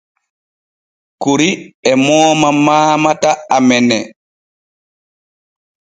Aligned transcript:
Kuuri 1.21 1.49
e 1.91 1.93
mooma 2.03 2.49
mamata 2.65 3.31
amene. 3.57 3.97